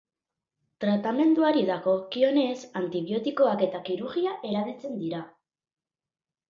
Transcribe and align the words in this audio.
Tratamenduari 0.83 1.61
dagokionez, 1.67 2.57
antibiotikoak 2.81 3.65
eta 3.69 3.83
kirurgia 3.91 4.35
erabiltzen 4.53 4.99
dira. 5.05 5.23